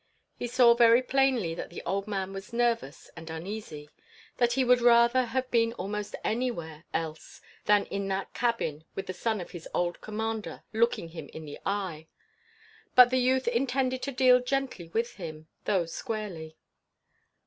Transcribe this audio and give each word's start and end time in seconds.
He 0.35 0.47
saw 0.47 0.73
very 0.73 1.03
plainly 1.03 1.53
that 1.53 1.69
the 1.69 1.83
old 1.85 2.07
man 2.07 2.33
was 2.33 2.51
nervous 2.51 3.11
and 3.15 3.29
uneasy 3.29 3.87
that 4.37 4.53
he 4.53 4.63
would 4.63 4.81
rather 4.81 5.25
have 5.25 5.51
been 5.51 5.73
almost 5.73 6.15
anywhere 6.23 6.85
else 6.91 7.39
than 7.65 7.85
in 7.85 8.07
that 8.07 8.33
cabin 8.33 8.83
with 8.95 9.05
the 9.05 9.13
son 9.13 9.39
of 9.39 9.51
his 9.51 9.69
old 9.75 10.01
commander 10.01 10.63
looking 10.73 11.09
him 11.09 11.29
in 11.33 11.45
the 11.45 11.59
eye. 11.67 12.07
But 12.95 13.11
the 13.11 13.19
youth 13.19 13.47
intended 13.47 14.01
to 14.01 14.11
deal 14.11 14.39
gently 14.39 14.87
with 14.91 15.17
him, 15.17 15.49
though 15.65 15.85
squarely. 15.85 16.57